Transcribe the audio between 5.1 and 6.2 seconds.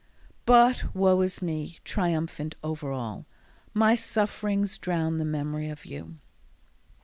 the memory of you.